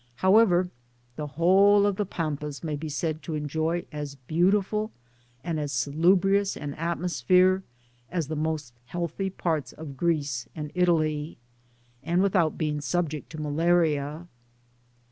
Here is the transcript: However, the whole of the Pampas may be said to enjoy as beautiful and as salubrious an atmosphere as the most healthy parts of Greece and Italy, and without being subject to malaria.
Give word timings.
However, 0.15 0.71
the 1.15 1.27
whole 1.27 1.85
of 1.85 1.95
the 1.95 2.07
Pampas 2.07 2.63
may 2.63 2.75
be 2.75 2.89
said 2.89 3.21
to 3.21 3.35
enjoy 3.35 3.85
as 3.91 4.15
beautiful 4.15 4.89
and 5.43 5.59
as 5.59 5.71
salubrious 5.71 6.57
an 6.57 6.73
atmosphere 6.73 7.61
as 8.09 8.27
the 8.27 8.35
most 8.35 8.73
healthy 8.85 9.29
parts 9.29 9.73
of 9.73 9.97
Greece 9.97 10.47
and 10.55 10.71
Italy, 10.73 11.37
and 12.01 12.23
without 12.23 12.57
being 12.57 12.81
subject 12.81 13.29
to 13.33 13.37
malaria. 13.39 14.27